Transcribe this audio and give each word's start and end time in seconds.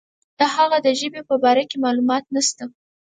د 0.39 0.41
هغه 0.55 0.77
د 0.85 0.87
ژبې 0.99 1.21
په 1.29 1.35
باره 1.43 1.63
کې 1.69 1.77
معلومات 1.85 2.23
نشته. 2.35 2.63